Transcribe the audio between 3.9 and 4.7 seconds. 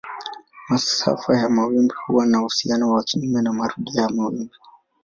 ya wimbi.